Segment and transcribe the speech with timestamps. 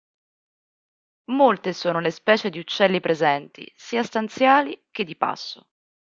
[1.29, 5.69] Molte sono le specie di uccelli presenti, sia stanziali che di passo.